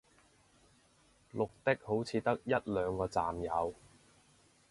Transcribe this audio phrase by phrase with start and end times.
[1.31, 3.75] 綠的好似得一兩個站有